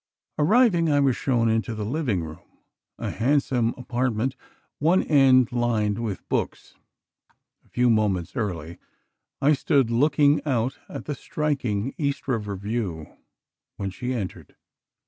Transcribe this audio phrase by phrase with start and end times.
[0.39, 2.39] Arriving, I was shown into the living room,
[2.97, 4.35] a handsome apartment,
[4.79, 6.73] one end lined with books.
[7.63, 8.79] A few moments early,
[9.43, 13.15] I stood looking out at the striking East River view,
[13.77, 14.55] when she entered.